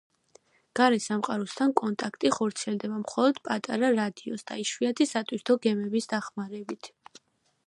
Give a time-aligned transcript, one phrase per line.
[0.79, 6.95] გარე სამყაროსთან კონტაქტი ხორციელდება მხოლოდ პატარა რადიოს და იშვიათი სატვირთო გემების დახმარებით.